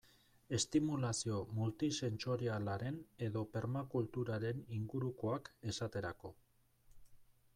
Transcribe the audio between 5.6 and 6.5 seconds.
esaterako.